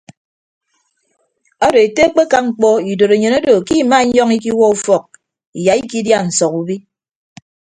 [1.65, 5.05] Ado ete akpeka mkpọ idorenyin odo ke ima inyọñ ikiwuọ ufọk
[5.59, 6.75] iya ikịdia nsọk ubi.